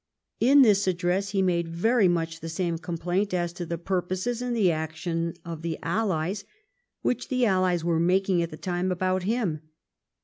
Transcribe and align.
In 0.39 0.63
this 0.63 0.87
address 0.87 1.29
he 1.29 1.43
made 1.43 1.67
very 1.67 2.07
much 2.07 2.39
the 2.39 2.49
same 2.49 2.79
complaint 2.79 3.35
as 3.35 3.53
to 3.53 3.67
the 3.67 3.77
purposes 3.77 4.41
and 4.41 4.55
the 4.55 4.71
action 4.71 5.35
of 5.45 5.61
the 5.61 5.77
allies 5.83 6.43
which 7.03 7.27
the 7.27 7.45
allies 7.45 7.83
were 7.83 7.99
making 7.99 8.41
at 8.41 8.49
the 8.49 8.57
time 8.57 8.91
about 8.91 9.21
him. 9.21 9.61